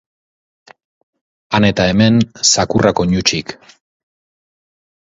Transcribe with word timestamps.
Han 1.53 1.67
eta 1.69 1.87
hemen, 1.91 2.19
zakurrak 2.53 3.05
oinutsik. 3.05 3.57